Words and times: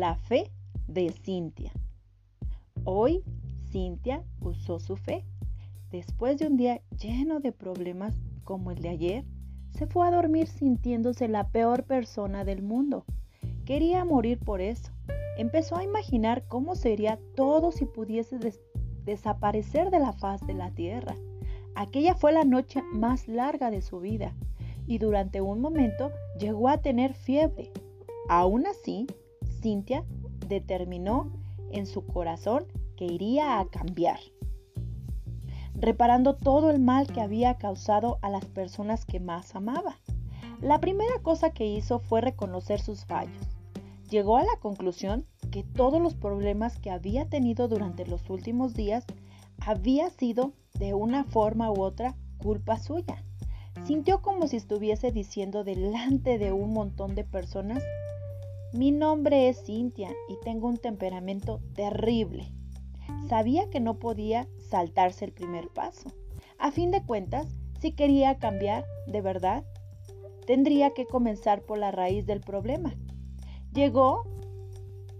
la 0.00 0.14
fe 0.14 0.50
de 0.88 1.10
Cintia. 1.10 1.72
Hoy 2.84 3.24
Cintia 3.70 4.22
usó 4.40 4.78
su 4.78 4.96
fe. 4.96 5.24
Después 5.90 6.38
de 6.38 6.46
un 6.46 6.58
día 6.58 6.82
lleno 6.98 7.40
de 7.40 7.52
problemas 7.52 8.14
como 8.44 8.70
el 8.70 8.82
de 8.82 8.90
ayer, 8.90 9.24
se 9.70 9.86
fue 9.86 10.06
a 10.06 10.10
dormir 10.10 10.48
sintiéndose 10.48 11.28
la 11.28 11.48
peor 11.48 11.84
persona 11.84 12.44
del 12.44 12.62
mundo. 12.62 13.06
Quería 13.64 14.04
morir 14.04 14.38
por 14.38 14.60
eso. 14.60 14.92
Empezó 15.38 15.76
a 15.76 15.84
imaginar 15.84 16.44
cómo 16.46 16.74
sería 16.74 17.18
todo 17.34 17.72
si 17.72 17.86
pudiese 17.86 18.38
desaparecer 19.06 19.90
de 19.90 19.98
la 19.98 20.12
faz 20.12 20.46
de 20.46 20.54
la 20.54 20.70
tierra. 20.72 21.14
Aquella 21.74 22.14
fue 22.14 22.32
la 22.32 22.44
noche 22.44 22.82
más 22.92 23.28
larga 23.28 23.70
de 23.70 23.80
su 23.80 24.00
vida 24.00 24.34
y 24.86 24.98
durante 24.98 25.40
un 25.40 25.60
momento 25.60 26.10
llegó 26.38 26.68
a 26.68 26.82
tener 26.82 27.14
fiebre. 27.14 27.70
Aún 28.28 28.66
así, 28.66 29.06
Cintia 29.60 30.04
determinó 30.46 31.32
en 31.70 31.86
su 31.86 32.06
corazón 32.06 32.66
que 32.96 33.04
iría 33.04 33.58
a 33.58 33.68
cambiar, 33.68 34.18
reparando 35.74 36.34
todo 36.36 36.70
el 36.70 36.80
mal 36.80 37.06
que 37.06 37.20
había 37.20 37.58
causado 37.58 38.18
a 38.22 38.30
las 38.30 38.44
personas 38.44 39.04
que 39.04 39.20
más 39.20 39.54
amaba. 39.54 39.96
La 40.60 40.80
primera 40.80 41.18
cosa 41.22 41.50
que 41.50 41.66
hizo 41.66 41.98
fue 41.98 42.20
reconocer 42.20 42.80
sus 42.80 43.04
fallos. 43.04 43.56
Llegó 44.08 44.36
a 44.36 44.44
la 44.44 44.56
conclusión 44.60 45.26
que 45.50 45.64
todos 45.64 46.00
los 46.00 46.14
problemas 46.14 46.78
que 46.78 46.90
había 46.90 47.28
tenido 47.28 47.68
durante 47.68 48.06
los 48.06 48.30
últimos 48.30 48.74
días 48.74 49.04
había 49.58 50.10
sido 50.10 50.52
de 50.78 50.94
una 50.94 51.24
forma 51.24 51.70
u 51.70 51.82
otra 51.82 52.14
culpa 52.38 52.78
suya. 52.78 53.22
Sintió 53.84 54.22
como 54.22 54.46
si 54.46 54.56
estuviese 54.56 55.12
diciendo 55.12 55.64
delante 55.64 56.38
de 56.38 56.52
un 56.52 56.72
montón 56.72 57.14
de 57.14 57.24
personas, 57.24 57.82
mi 58.72 58.90
nombre 58.90 59.48
es 59.48 59.64
Cintia 59.64 60.10
y 60.28 60.36
tengo 60.44 60.68
un 60.68 60.76
temperamento 60.76 61.60
terrible. 61.74 62.52
Sabía 63.28 63.70
que 63.70 63.80
no 63.80 63.98
podía 63.98 64.48
saltarse 64.58 65.24
el 65.24 65.32
primer 65.32 65.68
paso. 65.68 66.10
A 66.58 66.70
fin 66.70 66.90
de 66.90 67.04
cuentas, 67.04 67.46
si 67.80 67.92
quería 67.92 68.38
cambiar 68.38 68.84
de 69.06 69.20
verdad, 69.20 69.64
tendría 70.46 70.90
que 70.90 71.06
comenzar 71.06 71.62
por 71.62 71.78
la 71.78 71.90
raíz 71.90 72.26
del 72.26 72.40
problema. 72.40 72.94
Llegó, 73.72 74.24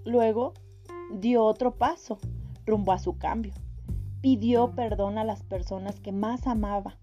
luego 0.05 0.55
dio 1.13 1.45
otro 1.45 1.77
paso 1.77 2.19
rumbo 2.65 2.93
a 2.93 2.99
su 2.99 3.19
cambio. 3.19 3.55
Pidió 4.21 4.75
perdón 4.75 5.19
a 5.19 5.25
las 5.25 5.43
personas 5.43 6.01
que 6.01 6.13
más 6.13 6.47
amaba 6.47 6.99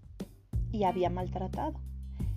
y 0.72 0.84
había 0.84 1.10
maltratado. 1.10 1.83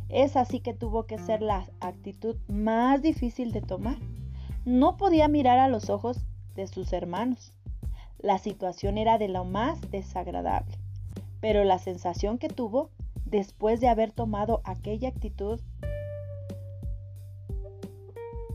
Es 0.09 0.37
así 0.37 0.61
que 0.61 0.73
tuvo 0.73 1.05
que 1.05 1.17
ser 1.17 1.41
la 1.41 1.67
actitud 1.81 2.37
más 2.47 3.01
difícil 3.01 3.51
de 3.51 3.61
tomar. 3.61 3.97
No 4.65 4.97
podía 4.97 5.27
mirar 5.27 5.59
a 5.59 5.67
los 5.67 5.89
ojos 5.89 6.25
de 6.55 6.67
sus 6.67 6.93
hermanos. 6.93 7.53
La 8.19 8.37
situación 8.37 8.97
era 8.97 9.17
de 9.17 9.27
lo 9.27 9.43
más 9.43 9.79
desagradable, 9.91 10.77
pero 11.41 11.63
la 11.63 11.77
sensación 11.77 12.37
que 12.37 12.47
tuvo 12.47 12.89
después 13.25 13.81
de 13.81 13.89
haber 13.89 14.11
tomado 14.11 14.61
aquella 14.63 15.09
actitud 15.09 15.59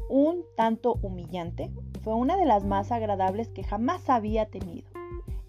un 0.09 0.45
tanto 0.57 0.99
humillante 1.03 1.71
fue 2.03 2.15
una 2.15 2.37
de 2.37 2.45
las 2.45 2.65
más 2.65 2.93
agradables 2.93 3.49
que 3.49 3.63
jamás 3.63 4.11
había 4.11 4.47
tenido. 4.47 4.91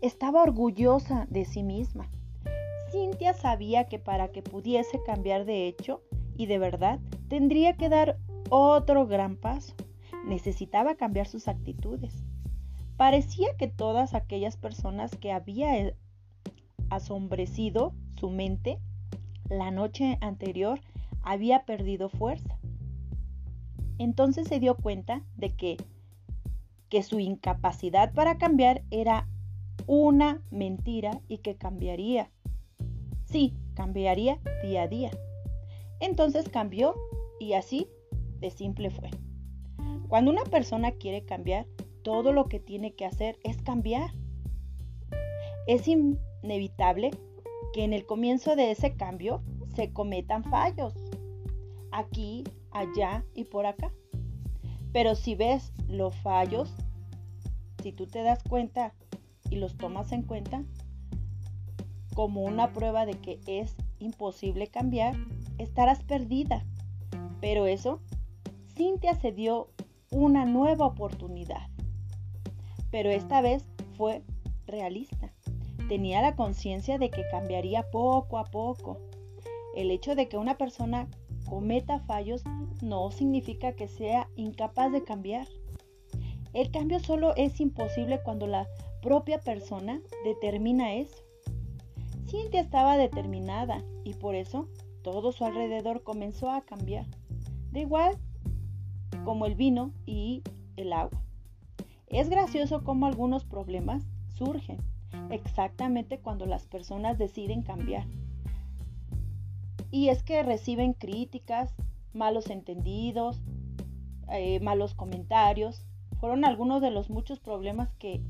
Estaba 0.02 0.44
orgullosa 0.44 1.28
de 1.30 1.46
sí 1.46 1.64
misma 1.64 2.09
Cintia 2.94 3.33
sabía 3.33 3.86
que 3.86 3.97
para 3.97 4.27
que 4.27 4.44
pudiese 4.44 5.02
cambiar 5.02 5.45
de 5.45 5.67
hecho 5.67 6.03
y 6.38 6.45
de 6.45 6.59
verdad, 6.59 7.00
tendría 7.27 7.73
que 7.73 7.89
dar 7.89 8.19
otro 8.52 9.08
gran 9.08 9.35
paso. 9.35 9.73
Necesitaba 10.27 10.94
cambiar 10.94 11.25
sus 11.25 11.47
actitudes. 11.47 12.23
Parecía 12.95 13.47
que 13.57 13.68
todas 13.68 14.13
aquellas 14.13 14.57
personas 14.57 15.16
que 15.16 15.31
había 15.31 15.75
eh, 15.75 15.95
asombrecido 16.91 17.95
su 18.19 18.29
mente 18.29 18.78
la 19.50 19.72
noche 19.72 20.19
anterior 20.22 20.79
había 21.23 21.66
perdido 21.66 22.09
fuerza. 22.09 22.59
Entonces 23.97 24.47
se 24.47 24.59
dio 24.59 24.75
cuenta 24.75 25.23
de 25.35 25.50
que, 25.50 25.78
que 26.89 27.01
su 27.01 27.19
incapacidad 27.19 28.13
para 28.13 28.38
cambiar 28.38 28.84
era 28.91 29.28
una 29.88 30.44
mentira 30.51 31.22
y 31.28 31.39
que 31.39 31.56
cambiaría 31.56 32.29
Sí, 33.33 33.51
cambiaría 33.73 34.39
día 34.61 34.83
a 34.83 34.88
día. 34.88 35.09
Entonces 35.99 36.47
cambió 36.49 36.94
y 37.39 37.53
así 37.53 37.88
de 38.39 38.51
simple 38.51 38.91
fue. 38.91 39.09
Cuando 40.07 40.29
una 40.29 40.44
persona 40.44 40.91
quiere 40.91 41.25
cambiar, 41.25 41.66
todo 42.03 42.31
lo 42.31 42.45
que 42.45 42.59
tiene 42.59 42.94
que 42.94 43.05
hacer 43.05 43.39
es 43.44 43.59
cambiar. 43.63 44.11
Es 45.66 45.88
inevitable 45.88 47.09
que 47.73 47.83
en 47.83 47.94
el 47.94 48.05
comienzo 48.05 48.55
de 48.55 48.69
ese 48.69 48.95
cambio 48.95 49.41
se 49.75 49.91
cometan 49.91 50.44
fallos, 50.44 50.94
aquí, 51.91 52.44
allá 52.69 53.25
y 53.33 53.45
por 53.45 53.65
acá. 53.65 53.91
Pero 54.91 55.15
si 55.15 55.33
ves 55.33 55.73
los 55.88 56.15
fallos, 56.17 56.71
si 57.81 57.94
tú 57.94 58.05
te 58.05 58.21
das 58.21 58.44
cuenta 58.44 58.94
y 59.50 59.55
los 59.55 59.75
tomas 59.75 60.11
en 60.11 60.21
cuenta, 60.21 60.63
como 62.16 62.41
una 62.41 62.74
prueba 62.74 63.06
de 63.06 63.13
que 63.13 63.40
es 63.47 63.75
imposible 64.00 64.68
cambiar, 64.68 65.16
estarás 65.57 66.03
perdida. 66.03 66.66
Pero 67.41 67.68
eso, 67.68 68.00
Cintia 68.75 69.16
se 69.16 69.31
dio 69.31 69.69
una 70.12 70.46
nueva 70.46 70.85
oportunidad. 70.85 71.68
Pero 72.91 73.09
esta 73.09 73.41
vez 73.41 73.68
fue 73.97 74.24
realista. 74.66 75.31
Tenía 75.90 76.22
la 76.22 76.35
conciencia 76.35 76.97
de 76.97 77.09
que 77.09 77.24
cambiaría 77.29 77.90
poco 77.91 78.38
a 78.38 78.45
poco. 78.45 79.00
El 79.75 79.91
hecho 79.91 80.16
de 80.16 80.30
que 80.30 80.38
una 80.38 80.57
persona 80.57 81.07
cometa 81.50 82.00
fallos 82.00 82.44
no 82.81 83.12
significa 83.12 83.74
que 83.74 83.88
sea 83.88 84.30
incapaz 84.35 84.91
de 84.91 85.03
cambiar. 85.03 85.47
El 86.53 86.69
cambio 86.72 87.00
solo 87.00 87.34
es 87.35 87.59
imposible 87.59 88.22
cuando 88.24 88.47
la 88.47 88.68
propia 89.01 89.40
persona 89.40 90.01
determina 90.24 90.94
eso. 90.94 91.22
Cintia 92.33 92.61
estaba 92.61 92.97
determinada 92.97 93.83
y 94.03 94.16
por 94.16 94.33
eso 94.33 94.67
todo 95.03 95.31
su 95.31 95.45
alrededor 95.45 96.01
comenzó 96.01 96.49
a 96.49 96.61
cambiar, 96.61 97.05
de 97.71 97.81
igual 97.81 98.17
como 99.23 99.45
el 99.45 99.53
vino 99.53 99.91
y 100.07 100.41
el 100.75 100.94
agua. 100.94 101.21
Es 102.07 102.29
gracioso 102.29 102.83
cómo 102.83 103.05
algunos 103.05 103.45
problemas 103.45 104.01
surgen 104.29 104.79
exactamente 105.29 106.17
cuando 106.17 106.47
las 106.47 106.66
personas 106.66 107.19
deciden 107.19 107.61
cambiar. 107.61 108.07
Y 109.91 110.09
es 110.09 110.23
que 110.23 110.41
reciben 110.41 110.94
críticas, 110.94 111.75
malos 112.13 112.50
entendidos, 112.50 113.44
eh, 114.31 114.59
malos 114.59 114.95
comentarios. 114.95 115.85
Fueron 116.19 116.45
algunos 116.45 116.81
de 116.81 116.89
los 116.89 117.11
muchos 117.11 117.39
problemas 117.39 117.94
que 118.00 118.23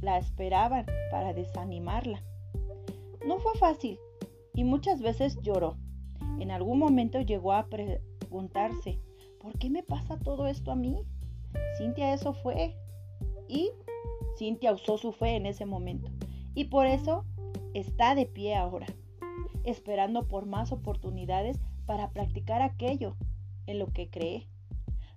la 0.00 0.18
esperaban 0.18 0.86
para 1.10 1.32
desanimarla. 1.32 2.22
No 3.26 3.38
fue 3.38 3.54
fácil 3.54 3.98
y 4.54 4.64
muchas 4.64 5.00
veces 5.00 5.40
lloró. 5.42 5.76
En 6.40 6.50
algún 6.50 6.78
momento 6.78 7.20
llegó 7.20 7.52
a 7.52 7.66
preguntarse, 7.66 8.98
¿por 9.40 9.58
qué 9.58 9.70
me 9.70 9.82
pasa 9.82 10.18
todo 10.18 10.46
esto 10.46 10.72
a 10.72 10.76
mí? 10.76 11.04
Cintia 11.78 12.12
eso 12.14 12.32
fue. 12.32 12.76
Y 13.48 13.70
Cintia 14.36 14.72
usó 14.72 14.98
su 14.98 15.12
fe 15.12 15.36
en 15.36 15.46
ese 15.46 15.66
momento. 15.66 16.10
Y 16.54 16.64
por 16.64 16.86
eso 16.86 17.24
está 17.74 18.14
de 18.14 18.26
pie 18.26 18.56
ahora, 18.56 18.86
esperando 19.64 20.26
por 20.26 20.46
más 20.46 20.72
oportunidades 20.72 21.60
para 21.86 22.10
practicar 22.10 22.62
aquello 22.62 23.16
en 23.66 23.78
lo 23.78 23.86
que 23.86 24.10
cree. 24.10 24.48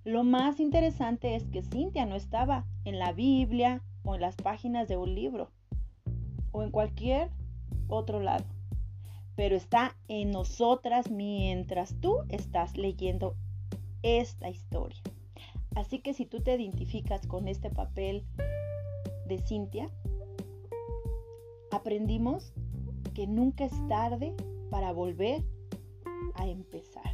Lo 0.04 0.22
más 0.22 0.60
interesante 0.60 1.34
es 1.34 1.44
que 1.46 1.62
Cintia 1.62 2.06
no 2.06 2.14
estaba 2.14 2.64
en 2.84 3.00
la 3.00 3.12
Biblia 3.12 3.82
o 4.04 4.14
en 4.14 4.20
las 4.20 4.36
páginas 4.36 4.86
de 4.86 4.96
un 4.96 5.14
libro 5.14 5.50
o 6.52 6.62
en 6.62 6.70
cualquier 6.70 7.30
otro 7.88 8.20
lado, 8.20 8.44
pero 9.34 9.56
está 9.56 9.96
en 10.08 10.30
nosotras 10.30 11.10
mientras 11.10 11.94
tú 12.00 12.18
estás 12.28 12.76
leyendo 12.76 13.36
esta 14.02 14.48
historia. 14.48 15.00
Así 15.74 15.98
que 15.98 16.14
si 16.14 16.24
tú 16.24 16.40
te 16.40 16.54
identificas 16.54 17.26
con 17.26 17.48
este 17.48 17.70
papel 17.70 18.24
de 19.26 19.38
Cintia, 19.38 19.90
aprendimos 21.70 22.52
que 23.14 23.26
nunca 23.26 23.64
es 23.64 23.88
tarde 23.88 24.34
para 24.70 24.92
volver 24.92 25.44
a 26.34 26.48
empezar. 26.48 27.05